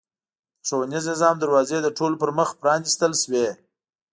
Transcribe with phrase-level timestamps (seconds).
[0.03, 0.03] د
[0.67, 3.47] ښوونیز نظام دروازې د ټولو پرمخ پرانېستل شوې.